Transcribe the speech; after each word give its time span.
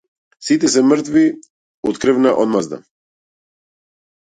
Сите 0.45 0.71
се 0.75 0.81
мртви 0.91 1.23
од 1.91 2.01
крвна 2.07 2.33
одмазда. 2.47 2.83